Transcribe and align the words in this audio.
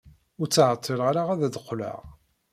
Ur 0.39 0.47
ttɛeṭṭileɣ 0.47 1.05
ara 1.09 1.23
ad 1.33 1.41
d-qqleɣ. 1.53 1.99